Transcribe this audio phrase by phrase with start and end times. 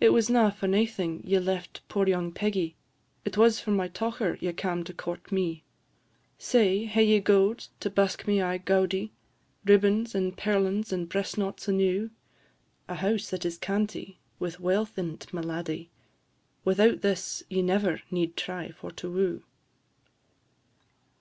[0.00, 2.74] It was na for naething ye left poor young Peggie;
[3.24, 5.62] It was for my tocher ye cam' to court me.
[6.36, 9.12] Say, hae ye gowd to busk me aye gaudie?
[9.64, 12.10] Ribbons, and perlins, and breast knots enew?
[12.88, 15.90] A house that is canty, with wealth in 't, my laddie?
[16.64, 19.44] Without this ye never need try for to woo."